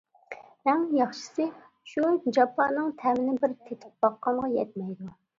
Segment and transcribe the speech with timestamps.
[0.71, 1.43] ئەڭ ياخشىسى
[1.91, 2.07] شۇ
[2.37, 5.11] جاپانىڭ تەمىنى بىر تېتىپ باققانغا يەتمەيدۇ.